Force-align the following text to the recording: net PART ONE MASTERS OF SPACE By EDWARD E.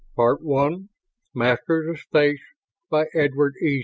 net 0.01 0.15
PART 0.15 0.41
ONE 0.41 0.89
MASTERS 1.35 1.87
OF 1.89 1.99
SPACE 1.99 2.39
By 2.89 3.05
EDWARD 3.13 3.53
E. 3.61 3.79